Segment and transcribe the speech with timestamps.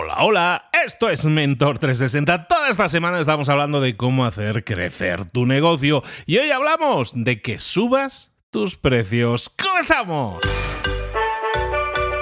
[0.00, 2.46] Hola, hola, esto es Mentor 360.
[2.46, 7.42] Toda esta semana estamos hablando de cómo hacer crecer tu negocio y hoy hablamos de
[7.42, 9.50] que subas tus precios.
[9.50, 10.38] ¡Comenzamos!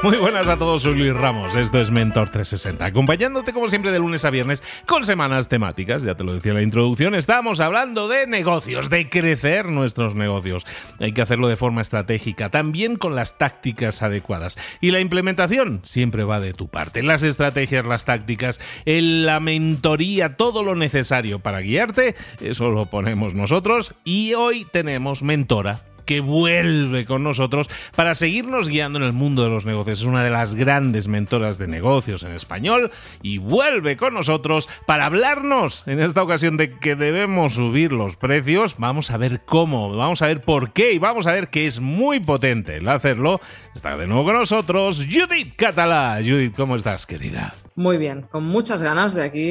[0.07, 3.99] Muy buenas a todos, soy Luis Ramos, esto es Mentor 360, acompañándote como siempre de
[3.99, 8.07] lunes a viernes con semanas temáticas, ya te lo decía en la introducción, estamos hablando
[8.07, 10.65] de negocios, de crecer nuestros negocios.
[11.01, 14.57] Hay que hacerlo de forma estratégica, también con las tácticas adecuadas.
[14.81, 20.63] Y la implementación siempre va de tu parte, las estrategias, las tácticas, la mentoría, todo
[20.63, 27.23] lo necesario para guiarte, eso lo ponemos nosotros y hoy tenemos mentora que vuelve con
[27.23, 30.01] nosotros para seguirnos guiando en el mundo de los negocios.
[30.01, 32.91] Es una de las grandes mentoras de negocios en español
[33.23, 38.77] y vuelve con nosotros para hablarnos en esta ocasión de que debemos subir los precios.
[38.79, 41.81] Vamos a ver cómo, vamos a ver por qué y vamos a ver que es
[41.81, 43.41] muy potente el hacerlo.
[43.75, 46.19] Está de nuevo con nosotros Judith Catalá.
[46.25, 47.55] Judith, ¿cómo estás, querida?
[47.77, 49.45] Muy bien, con muchas ganas de aquí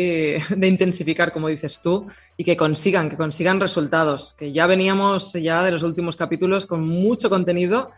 [0.56, 5.64] de intensificar, como dices tú, y que consigan, que consigan resultados, que ya veníamos ya
[5.64, 7.92] de los últimos capítulos con mucho contenido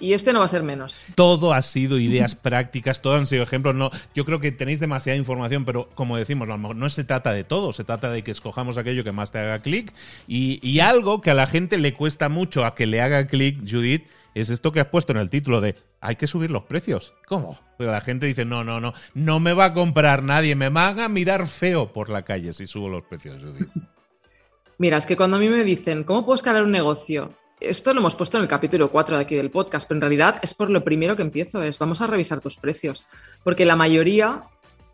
[0.00, 1.02] y este no va a ser menos.
[1.14, 3.74] Todo ha sido ideas prácticas, todo han sido ejemplos.
[3.74, 7.74] No, yo creo que tenéis demasiada información, pero como decimos, no se trata de todo,
[7.74, 9.92] se trata de que escojamos aquello que más te haga clic
[10.26, 13.60] y, y algo que a la gente le cuesta mucho a que le haga clic,
[13.70, 17.14] Judith, es esto que has puesto en el título de hay que subir los precios.
[17.26, 17.58] ¿Cómo?
[17.78, 21.00] Pero la gente dice, no, no, no, no me va a comprar nadie, me van
[21.00, 23.42] a mirar feo por la calle si subo los precios.
[24.78, 27.34] Mira, es que cuando a mí me dicen, ¿cómo puedo escalar un negocio?
[27.60, 30.40] Esto lo hemos puesto en el capítulo 4 de aquí del podcast, pero en realidad
[30.42, 33.06] es por lo primero que empiezo, es vamos a revisar tus precios,
[33.44, 34.42] porque la mayoría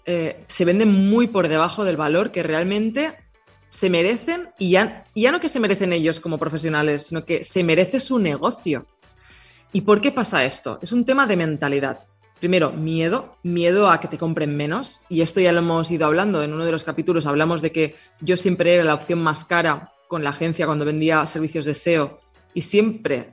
[0.05, 3.17] eh, se venden muy por debajo del valor que realmente
[3.71, 7.43] se merecen y ya, y ya no que se merecen ellos como profesionales, sino que
[7.43, 8.87] se merece su negocio.
[9.73, 10.79] ¿Y por qué pasa esto?
[10.83, 12.01] Es un tema de mentalidad.
[12.41, 15.01] Primero, miedo, miedo a que te compren menos.
[15.09, 16.43] Y esto ya lo hemos ido hablando.
[16.43, 19.93] En uno de los capítulos hablamos de que yo siempre era la opción más cara
[20.09, 22.19] con la agencia cuando vendía servicios de SEO.
[22.53, 23.33] Y siempre,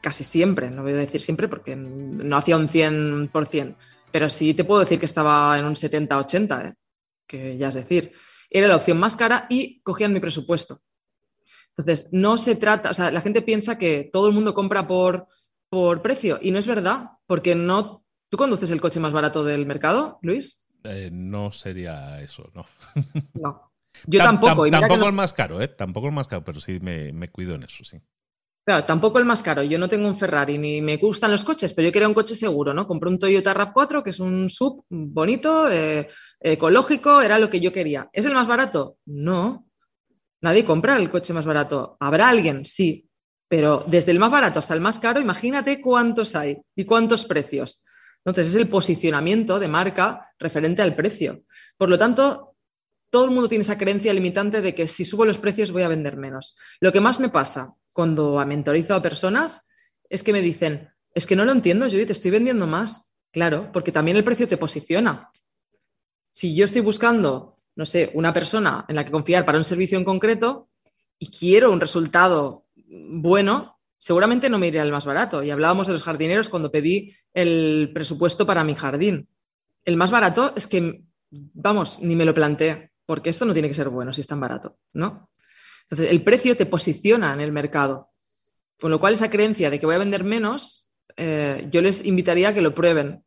[0.00, 3.76] casi siempre, no voy a decir siempre porque no hacía un 100%,
[4.10, 6.74] pero sí te puedo decir que estaba en un 70-80, ¿eh?
[7.28, 8.12] que ya es decir,
[8.50, 10.80] era la opción más cara y cogían mi presupuesto.
[11.76, 15.28] Entonces, no se trata, o sea, la gente piensa que todo el mundo compra por
[15.68, 16.38] por precio.
[16.40, 18.04] Y no es verdad, porque no.
[18.28, 20.66] ¿Tú conduces el coche más barato del mercado, Luis?
[20.84, 22.66] Eh, no sería eso, no.
[23.34, 23.72] No.
[24.06, 24.68] Yo tampoco.
[24.68, 25.68] tampoco el más caro, ¿eh?
[25.68, 27.98] Tampoco el más caro, pero sí me, cuido en eso, sí.
[28.64, 29.62] Claro, tampoco el más caro.
[29.62, 32.34] Yo no tengo un Ferrari ni me gustan los coches, pero yo quería un coche
[32.34, 32.86] seguro, ¿no?
[32.86, 36.08] Compré un Toyota RAV4, que es un sub bonito, eh,
[36.40, 38.10] ecológico, era lo que yo quería.
[38.12, 38.98] ¿Es el más barato?
[39.06, 39.68] No.
[40.42, 41.96] Nadie compra el coche más barato.
[42.00, 42.64] ¿Habrá alguien?
[42.64, 43.08] Sí,
[43.48, 47.84] pero desde el más barato hasta el más caro, imagínate cuántos hay y cuántos precios.
[48.24, 51.44] Entonces, es el posicionamiento de marca referente al precio.
[51.76, 52.56] Por lo tanto,
[53.08, 55.88] todo el mundo tiene esa creencia limitante de que si subo los precios voy a
[55.88, 56.56] vender menos.
[56.80, 59.68] Lo que más me pasa cuando mentorizo a personas
[60.08, 63.14] es que me dicen, es que no lo entiendo, Judith, estoy vendiendo más.
[63.30, 65.30] Claro, porque también el precio te posiciona.
[66.32, 69.96] Si yo estoy buscando, no sé, una persona en la que confiar para un servicio
[69.98, 70.68] en concreto
[71.18, 72.65] y quiero un resultado
[73.08, 75.42] bueno, seguramente no me iré al más barato.
[75.42, 79.28] Y hablábamos de los jardineros cuando pedí el presupuesto para mi jardín.
[79.84, 83.74] El más barato es que, vamos, ni me lo planteé, porque esto no tiene que
[83.74, 85.30] ser bueno si es tan barato, ¿no?
[85.82, 88.10] Entonces, el precio te posiciona en el mercado.
[88.80, 92.48] Con lo cual, esa creencia de que voy a vender menos, eh, yo les invitaría
[92.48, 93.24] a que lo prueben.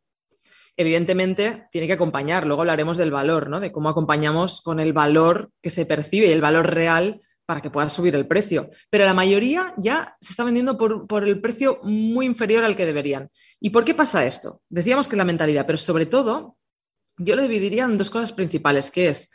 [0.75, 2.45] Evidentemente, tiene que acompañar.
[2.45, 3.59] Luego hablaremos del valor, ¿no?
[3.59, 7.71] De cómo acompañamos con el valor que se percibe y el valor real para que
[7.71, 8.69] puedas subir el precio.
[8.91, 13.31] Pero la mayoría ya se está vendiendo por, el precio muy inferior al que deberían.
[13.59, 14.61] ¿Y por qué pasa esto?
[14.69, 16.57] Decíamos que la mentalidad, pero sobre todo
[17.17, 19.31] yo lo dividiría en dos cosas principales, que es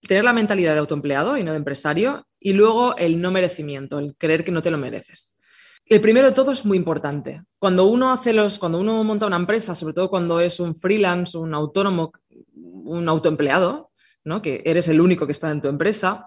[0.00, 4.16] tener la mentalidad de autoempleado y no de empresario, y luego el no merecimiento, el
[4.16, 5.38] creer que no te lo mereces.
[5.84, 7.42] El primero de todo es muy importante.
[7.58, 11.36] Cuando uno hace los, cuando uno monta una empresa, sobre todo cuando es un freelance,
[11.36, 12.12] un autónomo,
[12.54, 13.90] un autoempleado,
[14.24, 14.40] ¿no?
[14.40, 16.26] que eres el único que está en tu empresa,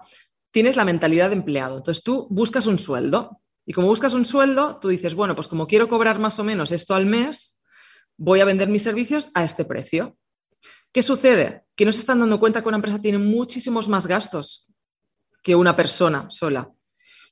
[0.50, 1.76] tienes la mentalidad de empleado.
[1.76, 5.66] Entonces tú buscas un sueldo y como buscas un sueldo, tú dices, bueno, pues como
[5.66, 7.60] quiero cobrar más o menos esto al mes,
[8.16, 10.16] voy a vender mis servicios a este precio.
[10.92, 11.64] ¿Qué sucede?
[11.74, 14.68] Que no se están dando cuenta que una empresa tiene muchísimos más gastos
[15.42, 16.70] que una persona sola.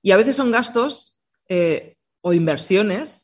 [0.02, 3.23] Y a veces son gastos eh, o inversiones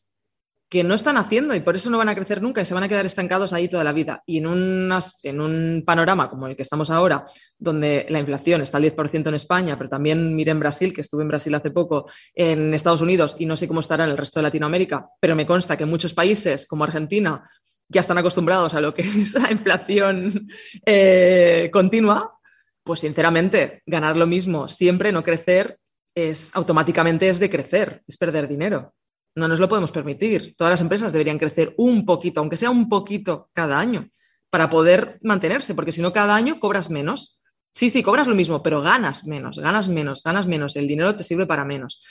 [0.71, 2.83] que no están haciendo y por eso no van a crecer nunca y se van
[2.83, 4.23] a quedar estancados ahí toda la vida.
[4.25, 7.25] Y en, un panorama como el que estamos ahora,
[7.59, 11.23] donde la inflación está al 10% en España, pero también mire en Brasil, que estuve
[11.23, 14.39] en Brasil hace poco, en Estados Unidos y no sé cómo estará en el resto
[14.39, 17.43] de Latinoamérica, pero me consta que muchos países como Argentina
[17.89, 20.47] ya están acostumbrados a lo que es la inflación
[20.85, 22.39] eh, continua,
[22.81, 25.79] pues sinceramente, ganar lo mismo siempre, no crecer,
[26.15, 28.93] es automáticamente es decrecer, es perder dinero.
[29.35, 30.55] No nos lo podemos permitir.
[30.57, 34.09] Todas las empresas deberían crecer un poquito, aunque sea un poquito cada año,
[34.49, 37.41] para poder mantenerse, porque si no, cada año cobras menos.
[37.73, 40.75] Sí, sí, cobras lo mismo, pero ganas menos, ganas menos, ganas menos.
[40.75, 42.03] El dinero te sirve para menos.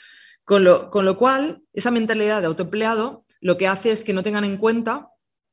[0.43, 4.23] Con lo, con lo cual, esa mentalidad de autoempleado lo que hace es que no
[4.23, 5.09] tengan en cuenta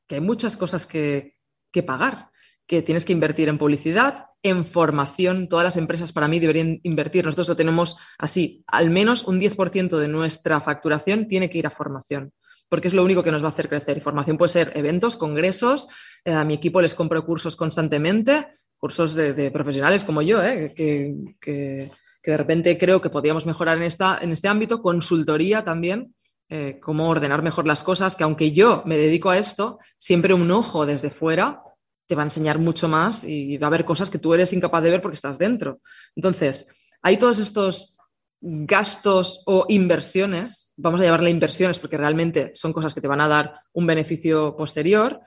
[0.07, 1.35] que hay muchas cosas que,
[1.71, 2.29] que pagar,
[2.69, 5.49] que tienes que invertir en publicidad, en formación.
[5.49, 7.25] Todas las empresas para mí deberían invertir.
[7.25, 11.71] Nosotros lo tenemos así, al menos un 10% de nuestra facturación tiene que ir a
[11.71, 12.31] formación
[12.69, 13.97] porque es lo único que nos va a hacer crecer.
[13.97, 15.87] Y formación puede ser eventos, congresos.
[16.23, 18.45] Eh, a mi equipo les compro cursos constantemente,
[18.77, 21.89] cursos de, profesionales como yo, eh, que,
[22.23, 24.83] de repente creo que podríamos mejorar en, esta, en este ámbito.
[24.83, 26.13] Consultoría también,
[26.47, 30.51] eh, cómo ordenar mejor las cosas, que aunque yo me dedico a esto, siempre un
[30.51, 31.63] ojo desde fuera
[32.09, 34.81] te va a enseñar mucho más y va a haber cosas que tú eres incapaz
[34.81, 35.79] de ver porque estás dentro.
[36.15, 36.65] Entonces,
[37.03, 37.99] hay todos estos
[38.41, 43.27] gastos o inversiones, vamos a llamarle inversiones porque realmente son cosas que te van a
[43.27, 45.19] dar un beneficio posterior,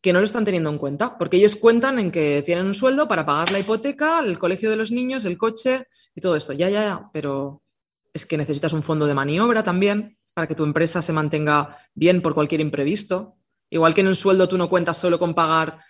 [0.00, 3.08] que no lo están teniendo en cuenta, porque ellos cuentan en que tienen un sueldo
[3.08, 6.52] para pagar la hipoteca, el colegio de los niños, el coche y todo esto.
[6.52, 7.64] Ya, ya, ya, pero
[8.14, 12.22] es que necesitas un fondo de maniobra también para que tu empresa se mantenga bien
[12.22, 13.34] por cualquier imprevisto.
[13.68, 15.80] Igual que en un sueldo tú no cuentas solo con pagar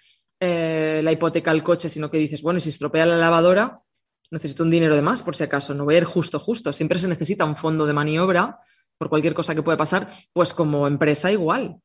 [0.40, 3.82] eh, la hipoteca al coche, sino que dices, bueno, y si estropea la lavadora,
[4.30, 6.72] necesito un dinero de más por si acaso, no voy a ir justo, justo.
[6.72, 8.58] Siempre se necesita un fondo de maniobra
[8.96, 11.76] por cualquier cosa que pueda pasar, pues como empresa igual.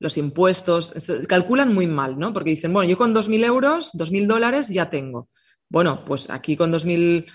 [0.00, 0.94] Los impuestos
[1.28, 2.32] calculan muy mal, ¿no?
[2.32, 5.28] Porque dicen, bueno, yo con 2.000 euros, 2.000 dólares ya tengo.
[5.68, 7.26] Bueno, pues aquí con 2.000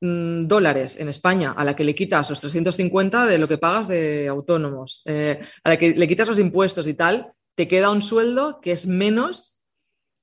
[0.00, 3.88] mm, dólares en España, a la que le quitas los 350 de lo que pagas
[3.88, 8.02] de autónomos, eh, a la que le quitas los impuestos y tal, te queda un
[8.02, 9.53] sueldo que es menos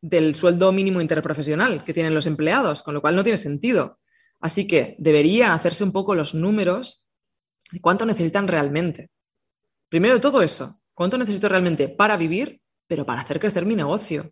[0.01, 3.99] del sueldo mínimo interprofesional que tienen los empleados, con lo cual no tiene sentido.
[4.39, 7.07] Así que deberían hacerse un poco los números
[7.71, 9.11] de cuánto necesitan realmente.
[9.87, 14.31] Primero todo eso, cuánto necesito realmente para vivir, pero para hacer crecer mi negocio.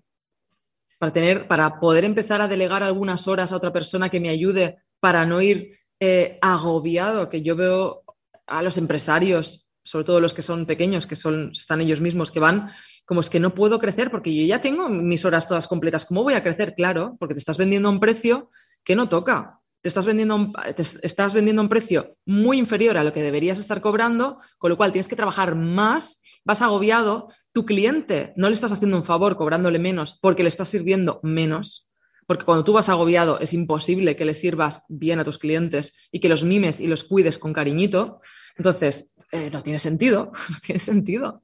[0.97, 4.79] Para, tener, para poder empezar a delegar algunas horas a otra persona que me ayude
[4.99, 8.03] para no ir eh, agobiado, que yo veo
[8.47, 12.39] a los empresarios, sobre todo los que son pequeños, que son, están ellos mismos, que
[12.39, 12.71] van
[13.09, 16.05] como es que no puedo crecer porque yo ya tengo mis horas todas completas.
[16.05, 16.75] ¿Cómo voy a crecer?
[16.75, 18.51] Claro, porque te estás vendiendo a un precio
[18.83, 19.61] que no toca.
[19.81, 20.53] Te estás vendiendo, un,
[21.01, 24.91] estás vendiendo un precio muy inferior a lo que deberías estar cobrando, con lo cual
[24.91, 29.79] tienes que trabajar más, vas agobiado, tu cliente no le estás haciendo un favor cobrándole
[29.79, 31.89] menos porque le estás sirviendo menos,
[32.27, 36.19] porque cuando tú vas agobiado es imposible que le sirvas bien a tus clientes y
[36.19, 38.21] que los mimes y los cuides con cariñito.
[38.55, 41.43] Entonces, eh, no tiene sentido, no tiene sentido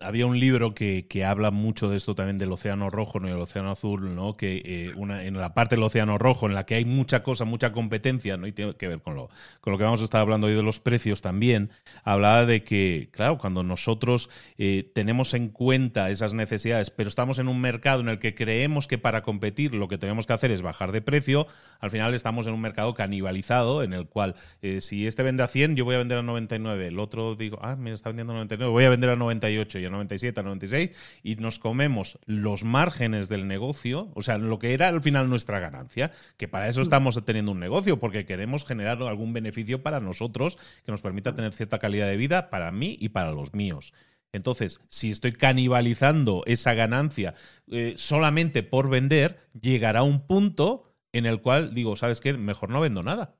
[0.00, 3.28] había un libro que, que, habla mucho de esto también del océano rojo ¿no?
[3.28, 4.34] y el océano azul, ¿no?
[4.34, 7.44] Que eh, una, en la parte del océano rojo, en la que hay mucha cosa,
[7.44, 8.46] mucha competencia, ¿no?
[8.46, 9.28] Y tiene que ver con lo,
[9.60, 11.70] con lo que vamos a estar hablando hoy de los precios también.
[12.02, 17.48] Hablaba de que, claro, cuando nosotros eh, tenemos en cuenta esas necesidades, pero estamos en
[17.48, 20.62] un mercado en el que creemos que para competir lo que tenemos que hacer es
[20.62, 21.46] bajar de precio,
[21.78, 25.48] al final estamos en un mercado canibalizado en el cual eh, si este vende a
[25.48, 28.36] 100, yo voy a vender a 99, el otro digo, ah, me está vendiendo a
[28.36, 30.92] 99, voy a vender a 98 y 97, 96,
[31.22, 35.60] y nos comemos los márgenes del negocio, o sea, lo que era al final nuestra
[35.60, 36.82] ganancia, que para eso mm.
[36.82, 41.54] estamos teniendo un negocio, porque queremos generar algún beneficio para nosotros que nos permita tener
[41.54, 43.92] cierta calidad de vida para mí y para los míos.
[44.32, 47.34] Entonces, si estoy canibalizando esa ganancia
[47.68, 52.34] eh, solamente por vender, llegará un punto en el cual digo, ¿sabes qué?
[52.34, 53.39] Mejor no vendo nada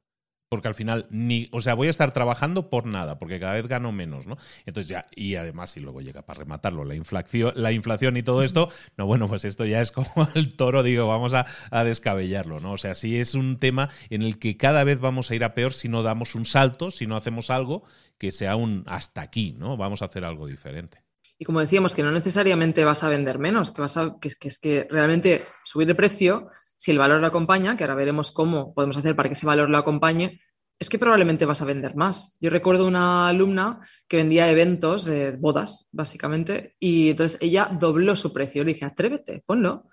[0.51, 3.69] porque al final ni, o sea, voy a estar trabajando por nada, porque cada vez
[3.69, 4.37] gano menos, ¿no?
[4.67, 8.43] Entonces ya, y además, si luego llega para rematarlo la inflación, la inflación y todo
[8.43, 11.47] esto, no, bueno, pues esto ya es como el toro, digo, vamos a,
[11.85, 12.73] descabellarlo, ¿no?
[12.73, 15.55] O sea, sí es un tema en el que cada vez vamos a ir a
[15.55, 17.85] peor si no damos un salto, si no hacemos algo
[18.19, 19.77] que sea un hasta aquí, ¿no?
[19.77, 21.01] Vamos a hacer algo diferente.
[21.39, 24.49] Y como decíamos, que no necesariamente vas a vender menos, que, vas a, que, que
[24.49, 28.73] es que realmente subir de precio si el valor lo acompaña, que ahora veremos cómo
[28.73, 30.41] podemos hacer para que ese valor lo acompañe,
[30.79, 32.39] es que probablemente vas a vender más.
[32.41, 38.33] Yo recuerdo una alumna que vendía eventos de bodas, básicamente, y entonces ella dobló su
[38.33, 38.65] precio.
[38.65, 39.91] Le dije, atrévete, ponlo.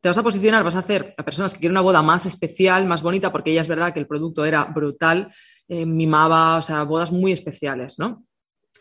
[0.00, 2.86] Te vas a posicionar, vas a hacer a personas que quieren una boda más especial,
[2.86, 5.34] más bonita, porque ella es verdad que el producto era brutal,
[5.66, 8.24] eh, mimaba, o sea, bodas muy especiales, ¿no?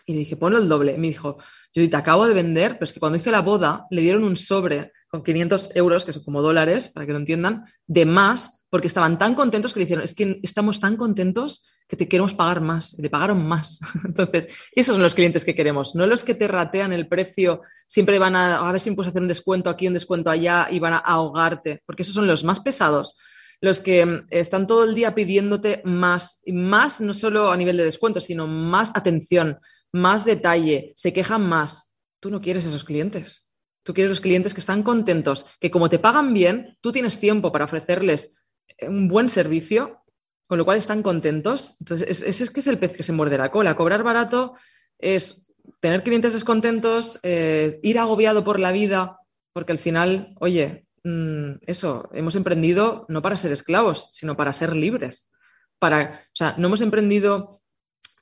[0.05, 0.99] Y le dije, ponlo el doble.
[0.99, 1.37] Me dijo,
[1.73, 4.91] te acabo de vender, pero es que cuando hice la boda le dieron un sobre
[5.09, 9.17] con 500 euros, que son como dólares, para que lo entiendan, de más porque estaban
[9.17, 12.93] tan contentos que le hicieron, es que estamos tan contentos que te queremos pagar más,
[12.97, 13.79] y te pagaron más.
[14.05, 18.19] Entonces, esos son los clientes que queremos, no los que te ratean el precio, siempre
[18.19, 20.93] van a, a ver si puedes hacer un descuento aquí, un descuento allá y van
[20.93, 23.15] a ahogarte, porque esos son los más pesados,
[23.61, 27.85] los que mm, están todo el día pidiéndote más, más no solo a nivel de
[27.85, 29.57] descuento, sino más atención,
[29.91, 31.93] más detalle, se quejan más.
[32.19, 33.45] Tú no quieres esos clientes.
[33.83, 37.51] Tú quieres los clientes que están contentos, que como te pagan bien, tú tienes tiempo
[37.51, 38.45] para ofrecerles
[38.81, 40.03] un buen servicio,
[40.47, 41.75] con lo cual están contentos.
[41.79, 43.75] Entonces, ese es que es el pez que se muerde la cola.
[43.75, 44.55] Cobrar barato
[44.97, 49.19] es tener clientes descontentos, eh, ir agobiado por la vida,
[49.53, 54.75] porque al final, oye, mm, eso, hemos emprendido no para ser esclavos, sino para ser
[54.75, 55.31] libres.
[55.77, 57.61] Para, o sea, no hemos emprendido,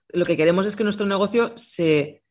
[0.10, 2.24] lo que queremos es que nuestro negocio se,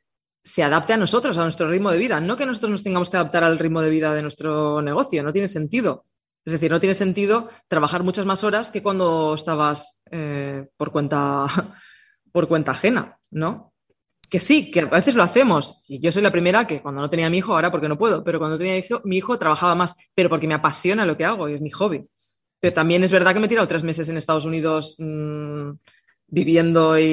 [0.46, 3.16] se adapte a nosotros, a nuestro ritmo de vida, no que nosotros nos tengamos que
[3.16, 6.04] adaptar al ritmo de vida de nuestro negocio, no tiene sentido.
[6.44, 11.46] Es decir, no tiene sentido trabajar muchas más horas que cuando estabas eh, por, cuenta,
[12.32, 13.72] por cuenta ajena, ¿no?
[14.30, 15.82] Que sí, que a veces lo hacemos.
[15.88, 18.22] Y yo soy la primera que cuando no tenía mi hijo, ahora porque no puedo,
[18.22, 21.54] pero cuando tenía mi hijo trabajaba más, pero porque me apasiona lo que hago y
[21.54, 22.06] es mi hobby.
[22.60, 25.72] Pero también es verdad que me he tirado tres meses en Estados Unidos mmm,
[26.28, 27.04] viviendo y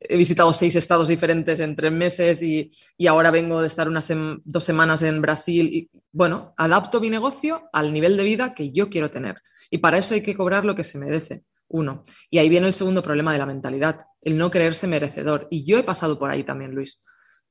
[0.00, 4.12] he visitado seis estados diferentes en tres meses y, y ahora vengo de estar unas
[4.44, 5.68] dos semanas en Brasil.
[5.72, 9.42] Y bueno, adapto mi negocio al nivel de vida que yo quiero tener.
[9.70, 11.44] Y para eso hay que cobrar lo que se merece.
[11.68, 12.04] Uno.
[12.30, 15.48] Y ahí viene el segundo problema de la mentalidad, el no creerse merecedor.
[15.50, 17.04] Y yo he pasado por ahí también, Luis,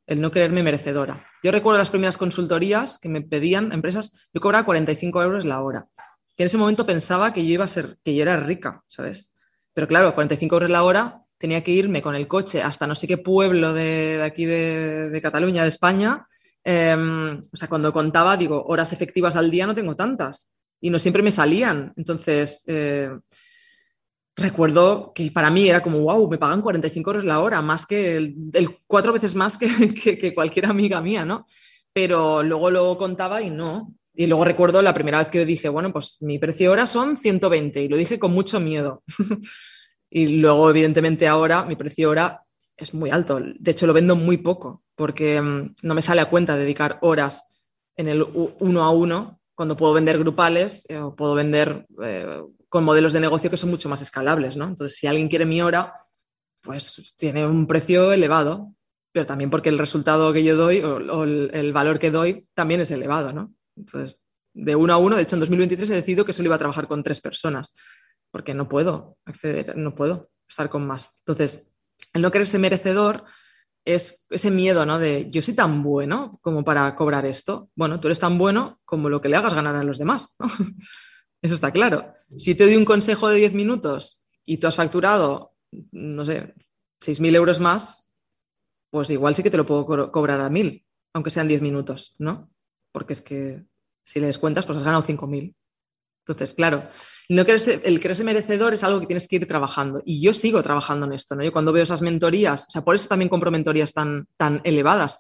[0.08, 1.18] el no creerme merecedora.
[1.44, 5.88] Yo recuerdo las primeras consultorías que me pedían empresas, yo cobraba 45 euros la hora.
[6.38, 9.33] Que en ese momento pensaba que yo iba a ser, que yo era rica, ¿sabes?
[9.74, 13.08] Pero claro, 45 euros la hora, tenía que irme con el coche hasta no sé
[13.08, 16.26] qué pueblo de, aquí de, Cataluña, de España.
[16.64, 16.96] Eh,
[17.52, 21.24] o sea, cuando contaba, digo, horas efectivas al día no tengo tantas y no siempre
[21.24, 21.94] me salían.
[21.98, 23.10] Entonces, eh,
[24.36, 28.18] recuerdo que para mí era como, wow, me pagan 45 euros la hora, más que
[28.18, 29.68] el, el cuatro veces más que,
[30.04, 31.46] que, que, cualquier amiga mía, ¿no?
[31.92, 33.94] Pero luego lo contaba y no.
[34.16, 37.82] Y luego recuerdo la primera vez que dije, bueno, pues mi precio hora son 120
[37.82, 39.04] y lo dije con mucho miedo.
[40.10, 42.44] y luego, evidentemente, ahora mi precio hora
[42.78, 43.40] es muy alto.
[43.40, 47.66] De hecho, lo vendo muy poco porque um, no me sale a cuenta dedicar horas
[47.96, 48.24] en el
[48.60, 53.20] uno a uno cuando puedo vender grupales eh, o puedo vender eh, con modelos de
[53.20, 54.66] negocio que son mucho más escalables, ¿no?
[54.66, 55.94] Entonces, si alguien quiere mi hora,
[56.62, 58.74] pues tiene un precio elevado,
[59.12, 62.90] pero también porque el resultado que yo doy o, el valor que doy también es
[62.90, 63.54] elevado, ¿no?
[63.76, 64.22] Entonces,
[64.54, 66.88] de uno a uno, de hecho, en 2023 he decidido que solo iba a trabajar
[66.88, 67.76] con tres personas,
[68.32, 71.12] porque no puedo acceder, no puedo estar con más.
[71.20, 71.74] Entonces,
[72.14, 73.26] el no quererse merecedor
[73.86, 75.00] es ese miedo, ¿no?
[75.00, 77.70] De yo soy tan bueno como para cobrar esto.
[77.76, 80.48] Bueno, tú eres tan bueno como lo que le hagas ganar a los demás, ¿no?
[81.42, 82.14] Eso está claro.
[82.38, 85.54] Si te doy un consejo de 10 minutos y tú has facturado,
[85.92, 86.54] no sé,
[87.02, 88.10] 6.000 euros más,
[88.90, 92.16] pues igual sí que te lo puedo co cobrar a 1.000, aunque sean 10 minutos,
[92.18, 92.53] ¿no?
[92.94, 93.66] Porque es que
[94.04, 95.54] si le descuentas, pues has ganado 5.000.
[96.26, 96.84] Entonces, claro,
[97.28, 100.02] no el quererse merecedor es algo que tienes que ir trabajando.
[100.06, 101.44] Y yo sigo trabajando en esto, ¿no?
[101.44, 105.20] Yo cuando veo esas mentorías, o sea, por eso también compro mentorías tan, tan elevadas,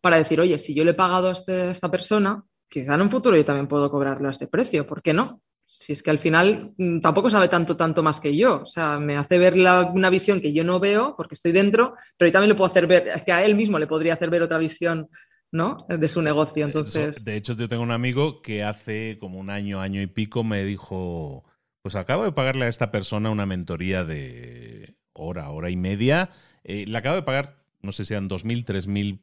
[0.00, 3.10] para decir, oye, si yo le he pagado a, este, esta persona, quizá en un
[3.10, 5.40] futuro yo también puedo cobrarlo a este precio, ¿por qué no?
[5.66, 8.62] Si es que al final mm, tampoco sabe tanto, tanto más que yo.
[8.62, 11.94] O sea, me hace ver la, una visión que yo no veo porque estoy dentro,
[12.16, 14.30] pero yo también le puedo hacer ver, es que a él mismo le podría hacer
[14.30, 15.08] ver otra visión
[15.52, 15.76] ¿no?
[15.88, 16.64] De su negocio.
[16.64, 17.24] Entonces.
[17.24, 20.64] De hecho, yo tengo un amigo que hace como un año, año y pico me
[20.64, 21.44] dijo:
[21.82, 26.30] Pues acabo de pagarle a esta persona una mentoría de hora, hora y media.
[26.64, 29.20] Eh, le acabo de pagar, no sé si eran 2.000, 3.000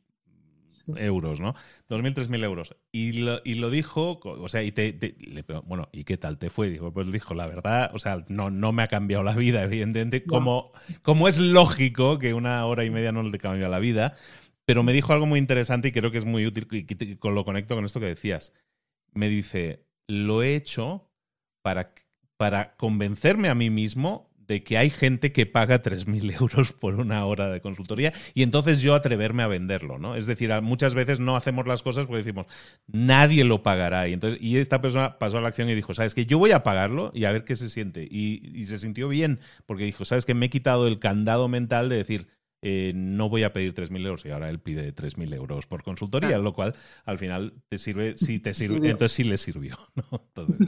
[0.69, 0.91] Sí.
[0.98, 1.53] euros, ¿no?
[1.89, 2.75] 2.000, 3.000 euros.
[2.91, 6.38] Y lo, y lo, dijo, o sea, y te, te le, bueno, ¿y qué tal
[6.38, 6.69] te fue?
[6.69, 10.24] Dijo, pues dijo, la verdad, o sea, no, no me ha cambiado la vida, evidentemente,
[10.25, 10.34] no.
[10.34, 10.72] como,
[11.03, 14.15] como es lógico que una hora y media no le cambia la vida,
[14.68, 17.74] pero me dijo algo muy interesante y creo que es muy útil y lo conecto
[17.74, 18.52] con esto que decías.
[19.14, 21.10] Me dice, lo he hecho
[21.62, 21.94] para,
[22.36, 27.26] para convencerme a mí mismo de que hay gente que paga 3.000 euros por una
[27.26, 30.18] hora de consultoría y entonces yo atreverme a venderlo, ¿no?
[30.18, 32.48] Es decir, muchas veces no hacemos las cosas porque decimos,
[32.88, 34.10] nadie lo pagará.
[34.10, 36.52] Y, entonces, y esta persona pasó a la acción y dijo, ¿sabes que Yo voy
[36.52, 38.06] a pagarlo y a ver qué se siente.
[38.12, 41.88] Y, y se sintió bien porque dijo, ¿sabes que Me he quitado el candado mental
[41.88, 42.28] de decir,
[42.62, 46.30] eh, no voy a pedir 3.000 euros y ahora él pide 3.000 euros por consultoría,
[46.30, 46.44] claro.
[46.44, 49.78] lo cual al final te sirve, sí te sirve, entonces sí le sirvió.
[49.96, 50.24] ¿no?
[50.36, 50.68] Entonces...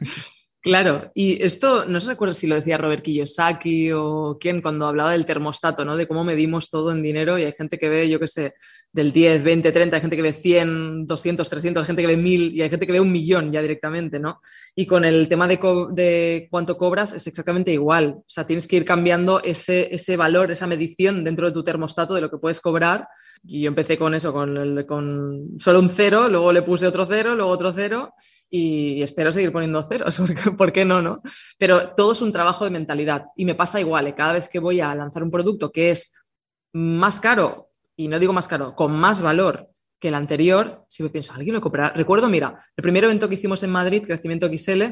[0.68, 5.12] Claro, y esto no se recuerda si lo decía Robert Kiyosaki o quién cuando hablaba
[5.12, 5.96] del termostato, ¿no?
[5.96, 8.54] De cómo medimos todo en dinero y hay gente que ve, yo qué sé,
[8.92, 12.18] del 10, 20, 30, hay gente que ve 100, 200, 300, hay gente que ve
[12.18, 14.40] 1000 y hay gente que ve un millón ya directamente, ¿no?
[14.74, 18.16] Y con el tema de, cuánto cobras es exactamente igual.
[18.18, 22.12] O sea, tienes que ir cambiando ese, ese valor, esa medición dentro de tu termostato
[22.12, 23.08] de lo que puedes cobrar.
[23.46, 27.50] Y yo empecé con eso, con solo un cero, luego le puse otro cero, luego
[27.50, 28.12] otro cero
[28.50, 31.20] y espero seguir poniendo ceros, porque, ¿por qué no, no?
[31.58, 34.14] Pero todo es un trabajo de mentalidad y me pasa igual, ¿eh?
[34.14, 36.12] cada vez que voy a lanzar un producto que es
[36.72, 41.08] más caro y no digo más caro, con más valor que el anterior, si me
[41.08, 41.90] pienso, ¿alguien lo comprará?
[41.90, 44.82] Recuerdo, mira, el primer evento que hicimos en Madrid, Crecimiento XL,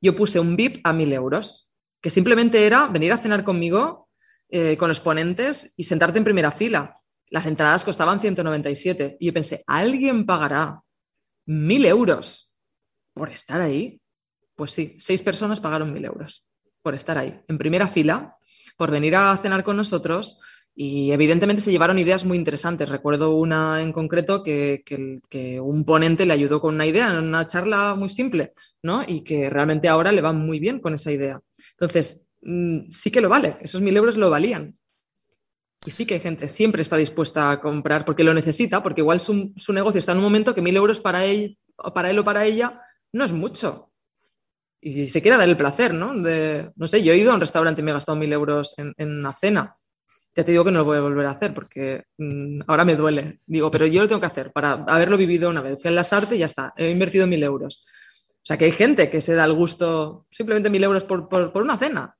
[0.00, 4.08] yo puse un VIP a mil euros, que simplemente era venir a cenar conmigo
[4.50, 7.00] eh, con los ponentes y sentarte en primera fila.
[7.30, 10.82] Las entradas costaban 197 y yo pensé, ¿alguien pagará
[11.46, 12.47] mil euros
[13.18, 14.00] por estar ahí?
[14.54, 16.44] Pues sí, seis personas pagaron mil euros
[16.82, 18.36] por estar ahí, en primera fila,
[18.76, 20.40] por venir a cenar con nosotros,
[20.80, 22.88] y evidentemente se llevaron ideas muy interesantes.
[22.88, 24.84] Recuerdo una en concreto que,
[25.60, 28.52] un ponente le ayudó con una idea, en una charla muy simple,
[28.84, 29.02] ¿no?
[29.04, 31.40] Y que realmente ahora le va muy bien con esa idea.
[31.72, 34.78] Entonces, mm, sí que lo vale, esos mil euros lo valían.
[35.84, 39.20] Y sí que hay gente, siempre está dispuesta a comprar porque lo necesita, porque igual
[39.20, 41.58] su, negocio está en un momento que mil euros para él,
[41.92, 42.80] para él o para ella
[43.12, 43.92] no es mucho.
[44.80, 46.14] Y se quiere dar el placer, ¿no?
[46.20, 48.74] De, no sé, yo he ido a un restaurante y me he gastado mil euros
[48.78, 49.74] en, una cena
[50.36, 52.94] ya te digo que no lo voy a volver a hacer porque mm, ahora me
[52.94, 53.40] duele.
[53.44, 55.82] Digo, pero yo lo tengo que hacer para haberlo vivido una vez.
[55.82, 56.72] Fui en las artes y ya está.
[56.76, 57.84] He invertido mil euros.
[58.36, 61.60] O sea que hay gente que se da el gusto simplemente mil euros por, por
[61.60, 62.16] una cena.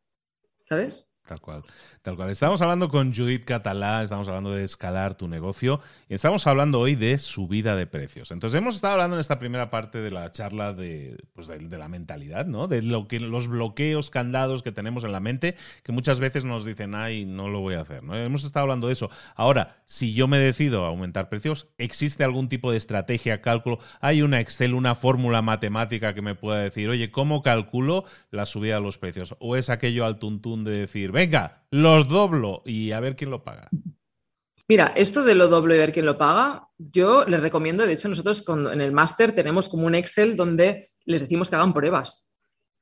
[0.69, 1.09] ¿Sabes?
[1.29, 1.63] Tal cual.
[2.09, 2.31] Tal cual.
[2.31, 6.95] Estamos hablando con Judith Catalá, estamos hablando de escalar tu negocio y estamos hablando hoy
[6.95, 8.31] de subida de precios.
[8.31, 11.87] Entonces, hemos estado hablando en esta primera parte de la charla de, pues de, la
[11.89, 12.67] mentalidad, ¿no?
[12.67, 16.65] De lo que, los bloqueos, candados que tenemos en la mente, que muchas veces nos
[16.65, 18.03] dicen, ay, no lo voy a hacer.
[18.03, 19.11] Hemos estado hablando de eso.
[19.37, 23.81] Ahora, si yo me decido a aumentar precios, ¿existe algún tipo de estrategia, cálculo?
[24.01, 28.77] ¿Hay una Excel, una fórmula matemática que me pueda decir, oye, ¿cómo calculo la subida
[28.77, 29.37] de los precios?
[29.41, 33.43] ¿O es aquello al tuntún de decir, venga, los doblo y a ver quién lo
[33.45, 33.69] paga.
[34.69, 38.09] Mira, esto de lo doblo y ver quién lo paga, yo les recomiendo, de hecho
[38.09, 42.31] nosotros en el máster tenemos como un Excel donde les decimos que hagan pruebas,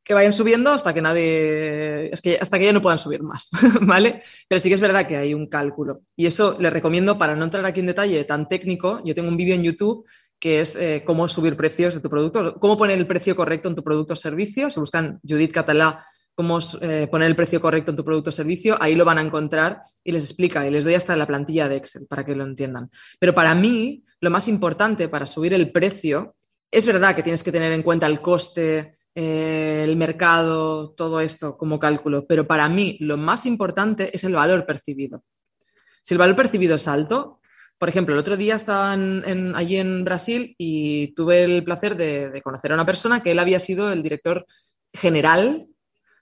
[0.03, 3.51] que vayan subiendo hasta que nadie, es que hasta que ya no puedan subir más,
[3.83, 4.21] ¿vale?
[4.49, 7.45] Pero sí que es verdad que hay un cálculo y eso les recomiendo para no
[7.45, 10.05] entrar aquí en detalle tan técnico, yo tengo un vídeo en YouTube
[10.39, 13.75] que es eh, cómo subir precios de tu producto, cómo poner el precio correcto en
[13.75, 14.71] tu producto o servicio.
[14.71, 16.05] Se buscan Judith Catalá
[16.37, 19.23] cómo eh, poner el precio correcto en tu producto o servicio, ahí lo van a
[19.23, 22.45] encontrar y les explica y les doy hasta la plantilla de Excel para que lo
[22.45, 22.91] entiendan.
[23.19, 26.37] Pero para mí, lo más importante para subir el precio,
[26.71, 31.57] es verdad que tienes que tener en cuenta el coste, eh, el mercado, todo esto
[31.57, 35.25] como cálculo, pero para mí lo más importante es el valor percibido.
[36.03, 37.41] Si el valor percibido es alto,
[37.79, 42.43] por ejemplo, el otro día estaba allí en Brasil y tuve el placer de, de
[42.43, 44.47] conocer a una persona que él había sido el director
[44.93, 45.69] general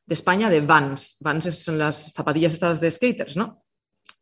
[0.07, 1.17] de España de Vans.
[1.21, 3.65] Vans son las zapatillas estas de skaters, ¿no?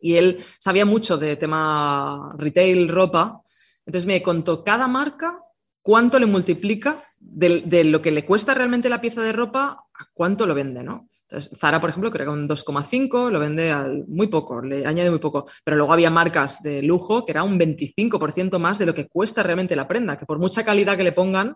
[0.00, 3.42] Y él sabía mucho de tema retail, ropa.
[3.86, 5.38] Entonces me contó cada marca
[5.80, 10.46] cuánto le multiplica de, lo que le cuesta realmente la pieza de ropa a cuánto
[10.46, 11.06] lo vende, ¿no?
[11.22, 15.10] Entonces, Zara, por ejemplo, creo que un 2,5 lo vende al, muy poco, le añade
[15.10, 15.46] muy poco.
[15.64, 19.42] Pero luego había marcas de lujo que era un 25% más de lo que cuesta
[19.42, 21.54] realmente la prenda, que por mucha calidad que le pongan,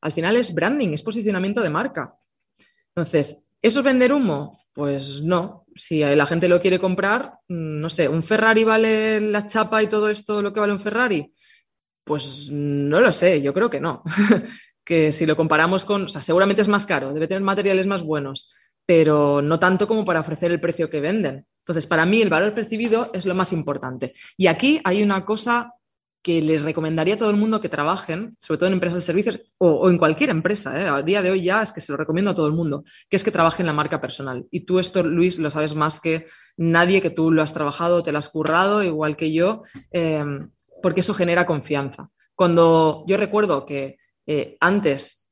[0.00, 2.14] al final es branding, es posicionamiento de marca.
[2.94, 4.58] Entonces, ¿Eso es vender humo?
[4.72, 5.64] Pues no.
[5.74, 9.86] Si la gente lo quiere comprar, mm, no sé, ¿un Ferrari vale la chapa y
[9.86, 11.32] todo esto lo que vale un Ferrari?
[12.04, 14.02] Pues no lo sé, yo creo que no.
[14.84, 18.02] que si lo comparamos con, o sea, seguramente es más caro, debe tener materiales más
[18.02, 18.54] buenos,
[18.86, 21.44] pero no tanto como para ofrecer el precio que venden.
[21.66, 24.14] Entonces, para mí el valor percibido es lo más importante.
[24.36, 25.72] Y aquí hay una cosa
[26.26, 29.40] que les recomendaría a todo el mundo que trabajen, sobre todo en empresas de servicios
[29.58, 30.88] o, en cualquier empresa, ¿eh?
[30.88, 33.14] a día de hoy ya es que se lo recomiendo a todo el mundo, que
[33.14, 34.44] es que trabajen la marca personal.
[34.50, 38.10] Y tú esto, Luis, lo sabes más que nadie, que tú lo has trabajado, te
[38.10, 39.62] lo has currado, igual que yo,
[39.92, 40.50] em,
[40.82, 42.10] porque eso genera confianza.
[42.34, 45.28] Cuando yo recuerdo que eh, antes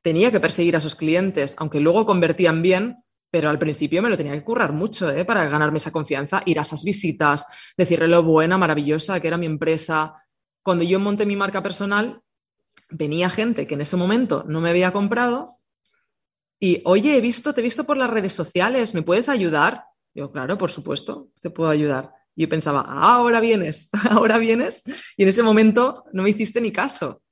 [0.00, 2.94] tenía que perseguir a sus clientes, aunque luego convertían bien,
[3.32, 5.24] pero al principio me lo tenía que currar mucho ¿eh?
[5.24, 9.46] para ganarme esa confianza, ir a esas visitas, decirle lo buena, maravillosa que era mi
[9.46, 10.22] empresa,
[10.66, 12.22] cuando yo monté mi marca personal,
[12.90, 15.60] venía gente que en ese momento no me había comprado
[16.58, 19.84] y, oye, he visto, te he visto por las redes sociales, ¿me puedes ayudar?
[20.12, 22.10] Yo, claro, por supuesto, te puedo ayudar.
[22.34, 24.82] Yo pensaba, ah, ahora vienes, ahora vienes.
[25.16, 27.22] Y en ese momento no me hiciste ni caso,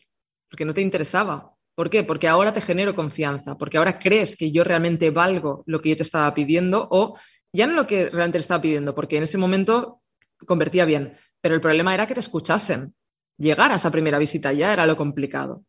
[0.49, 1.57] porque no te interesaba.
[1.75, 2.05] ¿Por qué?
[2.05, 5.97] Porque ahora te genero confianza, porque ahora crees que yo realmente valgo lo que yo
[5.97, 7.19] te estaba pidiendo o
[7.53, 10.03] ya no lo que realmente te estaba pidiendo, porque en ese momento
[10.47, 12.95] convertía bien, pero el problema era que te escuchasen.
[13.39, 15.65] Llegar a esa primera visita ya era lo complicado.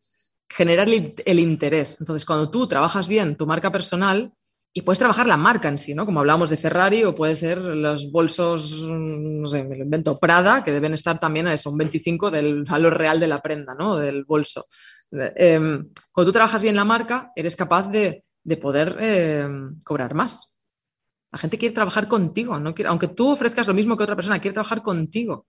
[0.48, 1.96] Generar el interés.
[2.00, 4.32] Entonces, cuando tú trabajas bien tu marca personal,
[4.76, 6.04] y puedes trabajar la marca en sí, ¿no?
[6.04, 10.62] Como hablábamos de Ferrari o puede ser los bolsos, no sé, me lo invento, Prada,
[10.62, 13.96] que deben estar también a eso, un 25 del valor real de la prenda, ¿no?
[13.96, 14.66] Del bolso.
[15.10, 18.26] Em, cuando tú trabajas bien la marca, eres capaz de,
[18.60, 20.60] poder em, cobrar más.
[21.32, 24.40] La gente quiere trabajar contigo, no quiere, aunque tú ofrezcas lo mismo que otra persona,
[24.40, 25.46] quiere trabajar contigo,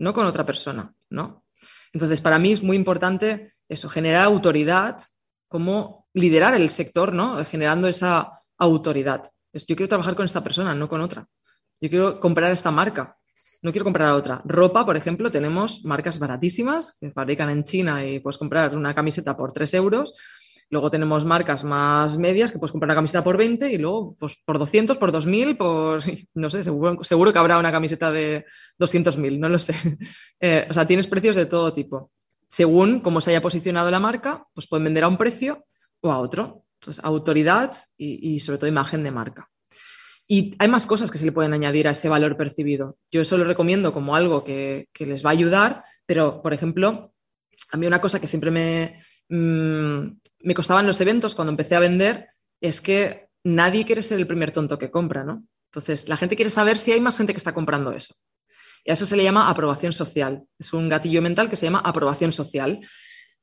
[0.00, 1.44] no con otra persona, ¿no?
[1.92, 5.00] Entonces, para mí es muy importante eso, generar autoridad,
[5.46, 7.44] como liderar el sector, ¿no?
[7.44, 9.30] Generando esa autoridad.
[9.52, 11.26] yo quiero trabajar con esta persona, no con otra.
[11.80, 13.16] Yo quiero comprar esta marca,
[13.62, 14.40] no quiero comprar otra.
[14.44, 19.36] Ropa, por ejemplo, tenemos marcas baratísimas que fabrican en China y puedes comprar una camiseta
[19.36, 20.14] por 3 euros.
[20.70, 24.36] Luego tenemos marcas más medias que puedes comprar una camiseta por 20 y luego pues,
[24.44, 26.00] por 200, por 2000, por,
[26.34, 28.46] no sé, seguro, seguro que habrá una camiseta de
[28.78, 29.74] 200.000, no lo sé.
[30.42, 32.10] Eh, o sea, tienes precios de todo tipo.
[32.48, 35.66] Según cómo se haya posicionado la marca, pues pueden vender a un precio
[36.00, 36.64] o a otro.
[36.80, 39.50] Entonces, autoridad y, sobre todo imagen de marca.
[40.26, 42.96] Y hay más cosas que se le pueden añadir a ese valor percibido.
[43.10, 47.12] Yo eso lo recomiendo como algo que, les va a ayudar, pero, por ejemplo,
[47.70, 51.74] a mí una cosa que siempre me, mm, me costaba en los eventos cuando empecé
[51.74, 55.44] a vender es que nadie quiere ser el primer tonto que compra, ¿no?
[55.72, 58.14] Entonces, la gente quiere saber si hay más gente que está comprando eso.
[58.84, 60.44] Y a eso se le llama aprobación social.
[60.58, 62.80] Es un gatillo mental que se llama aprobación social.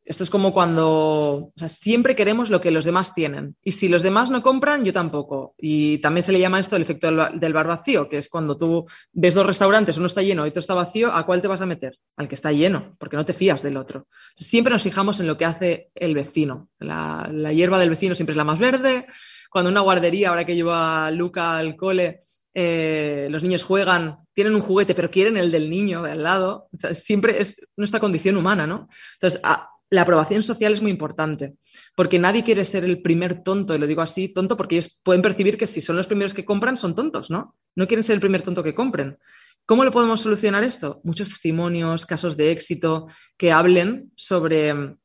[0.08, 3.58] Esto es como cuando siempre queremos lo que los demás tienen.
[3.62, 5.54] Y si los demás no compran, yo tampoco.
[5.58, 8.86] Y también se le llama esto el efecto del bar vacío, que es cuando tú
[9.12, 11.66] ves dos restaurantes, uno está lleno y otro está vacío, ¿a cuál te vas a
[11.66, 12.00] meter?
[12.16, 14.08] Al que está lleno, porque no te fías del otro.
[14.38, 16.70] Siempre nos fijamos en lo que hace el vecino.
[16.80, 19.08] La, hierba del vecino siempre es la más verde.
[19.50, 22.22] Cuando una guardería, ahora que lleva a Luca al cole,
[22.54, 26.70] eh, los niños juegan, tienen un juguete, pero quieren el del niño de al lado.
[26.94, 28.88] siempre es nuestra condición humana, ¿no?
[29.16, 29.42] Entonces,
[29.90, 31.56] la aprobación social es muy importante,
[31.96, 35.22] porque nadie quiere ser el primer tonto, y lo digo así, tonto, porque ellos pueden
[35.22, 37.56] percibir que si son los primeros que compran, son tontos, ¿no?
[37.76, 39.18] No quieren ser el primer tonto que compren.
[39.66, 41.02] ¿Cómo lo podemos solucionar esto?
[41.04, 44.96] Muchos testimonios, casos de éxito que hablen sobre,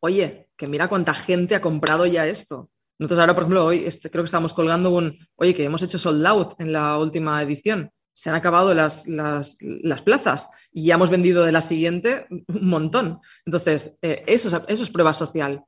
[0.00, 2.70] oye, que mira cuánta gente ha comprado ya esto.
[2.98, 6.26] Nosotros ahora, por ejemplo, hoy creo que estamos colgando un, oye, que hemos hecho sold
[6.26, 7.90] out en la última edición.
[8.12, 12.68] Se han acabado las, las, las plazas y ya hemos vendido de la siguiente un
[12.68, 13.20] montón.
[13.46, 15.64] Entonces, eh, eso, es, eso es prueba social.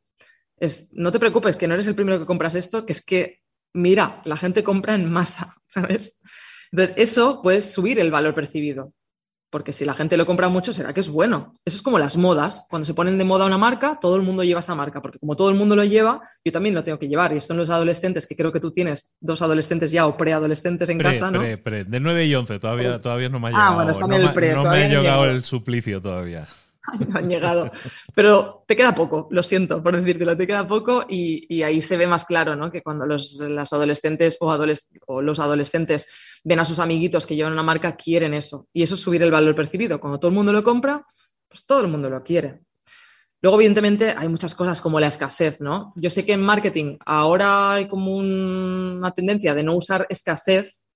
[0.58, 3.40] Es, no te preocupes que no eres el primero que compras esto, que es que,
[3.72, 6.20] mira, la gente compra en masa, ¿sabes?
[6.70, 8.92] Entonces, eso puede subir el valor percibido
[9.50, 11.58] porque si la gente lo compra mucho, será que es bueno.
[11.64, 12.66] Eso es como las modas.
[12.68, 15.36] Cuando se ponen de moda una marca, todo el mundo lleva esa marca, porque como
[15.36, 17.32] todo el mundo lo lleva, yo también lo tengo que llevar.
[17.32, 20.88] Y esto en los adolescentes, que creo que tú tienes dos adolescentes ya o preadolescentes
[20.90, 21.42] en casa, ¿no?
[21.62, 23.70] Pre, de 9 y 11, todavía, todavía no me ha llegado.
[23.70, 24.54] Ah, bueno, está en el pre.
[24.54, 26.46] No, me ha llegado el suplicio todavía.
[27.08, 27.70] no han llegado.
[28.14, 32.06] Pero te queda poco, lo siento por decírtelo, te queda poco y, ahí se ve
[32.06, 32.70] más claro, ¿no?
[32.70, 34.56] Que cuando los las adolescentes o,
[35.06, 36.06] o, los adolescentes
[36.44, 38.68] ven a sus amiguitos que llevan una marca, quieren eso.
[38.72, 40.00] Y eso es subir el valor percibido.
[40.00, 41.04] Cuando todo el mundo lo compra,
[41.48, 42.60] pues todo el mundo lo quiere.
[43.40, 45.92] Luego, evidentemente, hay muchas cosas como la escasez, ¿no?
[45.94, 50.87] Yo sé que en marketing ahora hay como una tendencia de no usar escasez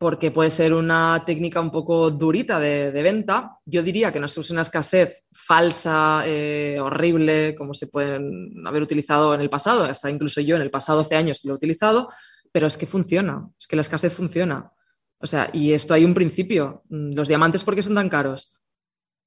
[0.00, 3.58] porque puede ser una técnica un poco durita de, venta.
[3.66, 8.82] Yo diría que no se use una escasez falsa, eh, horrible, como se pueden haber
[8.82, 12.08] utilizado en el pasado, hasta incluso yo en el pasado hace años lo he utilizado,
[12.50, 14.72] pero es que funciona, es que la escasez funciona.
[15.18, 16.82] O sea, y esto hay un principio.
[16.88, 18.54] ¿Los diamantes por qué son tan caros?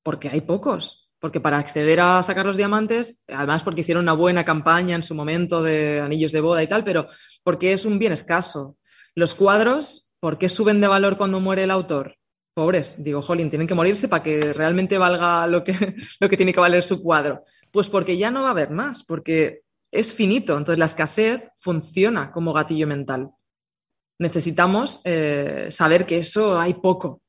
[0.02, 1.12] Porque hay pocos.
[1.20, 5.14] Porque para acceder a sacar los diamantes, además porque hicieron una buena campaña en su
[5.14, 7.08] momento de anillos de boda y tal, pero
[7.44, 8.76] porque es un bien escaso.
[9.14, 12.16] Los cuadros ¿Por qué suben de valor cuando muere el autor?
[12.54, 15.74] Pobres, digo, jolín, tienen que morirse para que realmente valga lo que,
[16.22, 17.44] lo que tiene que valer su cuadro.
[17.72, 20.54] Pues porque ya no va a haber más, porque es finito.
[20.58, 23.32] Entonces la escasez funciona como gatillo mental.
[24.18, 27.22] Necesitamos eh, saber que eso hay poco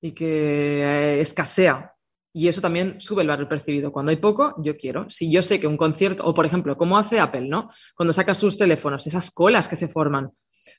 [0.00, 1.92] y que eh, escasea.
[2.32, 3.92] Y eso también sube el valor percibido.
[3.92, 5.10] Cuando hay poco, yo quiero.
[5.10, 7.68] Si yo sé que un concierto, o por ejemplo, como hace Apple, ¿no?
[7.94, 10.30] Cuando saca sus teléfonos, esas colas que se forman.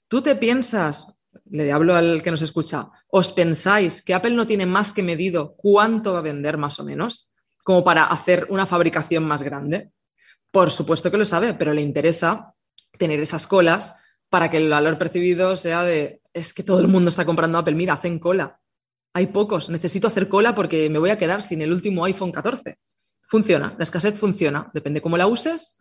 [0.08, 1.19] Tú te piensas,
[1.52, 5.56] le hablo al que nos escucha, ¿os pensáis que Apple no tiene más que medido
[5.56, 7.34] cuánto va a vender más o menos
[7.64, 9.92] como para hacer una fabricación más grande?
[10.52, 12.54] Por supuesto que lo sabe, pero le interesa
[12.98, 13.96] tener esas colas
[14.30, 17.76] para que el valor percibido sea de, es que todo el mundo está comprando Apple,
[17.76, 18.60] mira, hacen cola.
[19.14, 22.78] Hay pocos, necesito hacer cola porque me voy a quedar sin el último iPhone 14.
[23.28, 25.80] funciona, la escasez funciona, depende cómo la uses,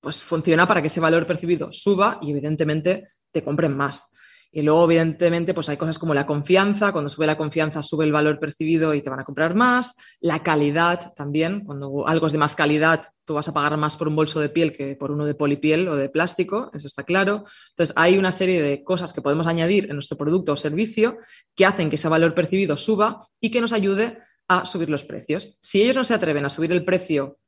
[0.00, 4.10] pues funciona para que ese valor percibido suba y evidentemente te compren más.
[4.56, 6.92] Y luego, evidentemente, pues hay cosas como la confianza.
[6.92, 9.96] Cuando sube la confianza, sube el valor percibido y te van a comprar más.
[10.20, 11.64] La calidad también.
[11.64, 14.48] Cuando algo es de más calidad, tú vas a pagar más por un bolso de
[14.48, 16.70] piel que por uno de polipiel o de plástico.
[16.72, 17.42] Eso está claro.
[17.70, 21.18] Entonces, hay una serie de cosas que podemos añadir en nuestro producto o servicio
[21.56, 25.58] que hacen que ese valor percibido suba y que nos ayude a subir los precios.
[25.62, 27.38] Si ellos no se atreven a subir el precio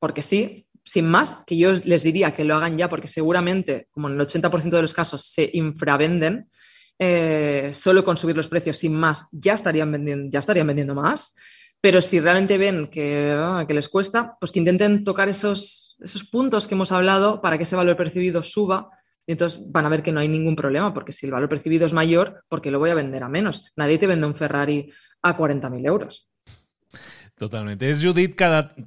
[0.00, 4.08] porque sí, sin más, que yo les diría que lo hagan ya porque seguramente, como
[4.08, 6.48] en el 80% de los casos, se infravenden,
[6.98, 11.34] eh, solo con subir los precios sin más ya estarían vendiendo, ya estarían vendiendo más.
[11.80, 16.24] Pero si realmente ven que, ah, que les cuesta, pues que intenten tocar esos, esos
[16.24, 18.90] puntos que hemos hablado para que ese valor percibido suba
[19.28, 21.86] y entonces van a ver que no hay ningún problema, porque si el valor percibido
[21.86, 23.70] es mayor, ¿por qué lo voy a vender a menos?
[23.76, 24.90] Nadie te vende un Ferrari
[25.22, 26.27] a 40.000 euros.
[27.38, 27.88] Totalmente.
[27.88, 28.36] Es Judith,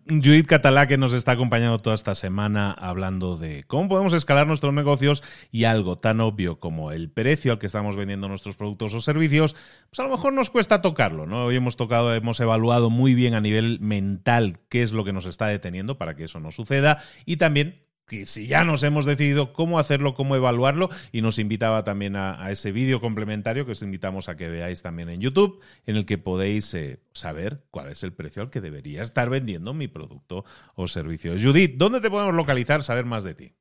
[0.08, 4.74] Judith Catalá que nos está acompañando toda esta semana hablando de cómo podemos escalar nuestros
[4.74, 9.00] negocios y algo tan obvio como el precio al que estamos vendiendo nuestros productos o
[9.00, 9.56] servicios,
[9.90, 11.46] pues a lo mejor nos cuesta tocarlo, ¿no?
[11.46, 15.26] Hoy hemos tocado, hemos evaluado muy bien a nivel mental qué es lo que nos
[15.26, 17.86] está deteniendo para que eso no suceda y también
[18.26, 22.72] si ya nos hemos decidido cómo hacerlo, cómo evaluarlo, y nos invitaba también a, ese
[22.72, 26.74] vídeo complementario que os invitamos a que veáis también en YouTube, en el que podéis
[26.74, 30.46] eh, saber cuál es el precio al que debería estar vendiendo mi producto
[30.76, 31.36] o servicio.
[31.42, 33.56] Judith, ¿dónde te podemos localizar, saber más de ti?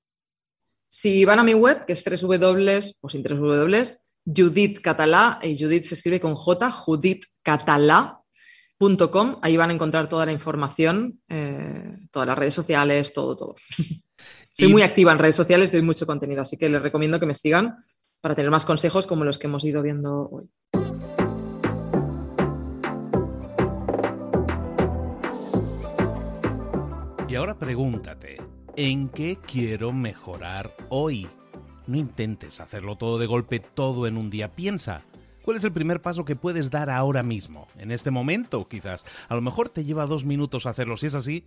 [0.88, 3.84] Si van a mi web, que es www, o sin www,
[4.24, 10.32] Judith Catalá, y Judith se escribe con J, judithcatalá.com, ahí van a encontrar toda la
[10.32, 13.54] información, eh, todas las redes sociales, todo, todo.
[14.52, 17.34] Soy muy activa en redes sociales, doy mucho contenido, así que les recomiendo que me
[17.34, 17.76] sigan
[18.20, 20.50] para tener más consejos como los que hemos ido viendo hoy.
[27.28, 28.38] Y ahora pregúntate,
[28.74, 31.28] ¿en qué quiero mejorar hoy?
[31.86, 34.50] No intentes hacerlo todo de golpe, todo en un día.
[34.50, 35.04] Piensa,
[35.42, 37.68] ¿cuál es el primer paso que puedes dar ahora mismo?
[37.78, 39.06] En este momento, quizás.
[39.28, 40.96] A lo mejor te lleva dos minutos hacerlo.
[40.96, 41.46] Si es así,